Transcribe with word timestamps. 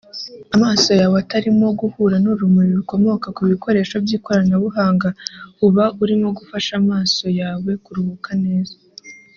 amaso 0.55 0.89
yawe 0.99 1.15
atarimo 1.23 1.67
guhura 1.79 2.15
n’urumuri 2.23 2.69
rukomoka 2.79 3.27
ku 3.35 3.41
bikoresho 3.51 3.95
by’ikoranabuhanga 4.05 5.09
uba 5.67 5.85
urimo 6.01 6.27
gufasha 6.37 6.71
amaso 6.81 7.25
yawe 7.39 7.71
kuruhuka 7.85 8.31
neza 8.45 8.75